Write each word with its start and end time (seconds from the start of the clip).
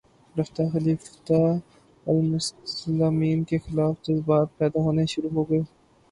رفتہ 0.35 0.61
خلیفتہ 0.73 1.33
المسلمین 2.05 3.43
کے 3.43 3.57
خلاف 3.59 3.93
جذبات 4.03 4.57
پیدا 4.57 4.81
ہونے 4.81 5.05
شروع 5.05 5.29
ہوگئے 5.29 5.59